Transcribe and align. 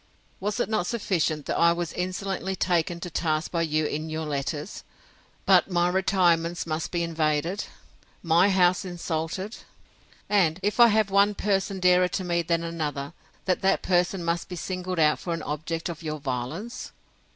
—Was 0.39 0.59
it 0.59 0.67
not 0.67 0.87
sufficient, 0.87 1.45
that 1.45 1.59
I 1.59 1.71
was 1.73 1.93
insolently 1.93 2.55
taken 2.55 2.99
to 3.01 3.09
task 3.11 3.51
by 3.51 3.61
you 3.61 3.85
in 3.85 4.09
your 4.09 4.25
letters, 4.25 4.83
but 5.45 5.69
my 5.69 5.89
retirements 5.89 6.65
must 6.65 6.89
be 6.89 7.03
invaded? 7.03 7.65
My 8.23 8.49
house 8.49 8.83
insulted? 8.83 9.57
And, 10.27 10.59
if 10.63 10.79
I 10.79 10.87
have 10.87 11.11
one 11.11 11.35
person 11.35 11.79
dearer 11.79 12.07
to 12.07 12.23
me 12.23 12.41
than 12.41 12.63
another, 12.63 13.13
that 13.45 13.61
that 13.61 13.83
person 13.83 14.23
must 14.25 14.49
be 14.49 14.55
singled 14.55 14.97
out 14.97 15.19
for 15.19 15.35
an 15.35 15.43
object 15.43 15.87
of 15.87 16.01
your 16.01 16.19
violence? 16.19 16.91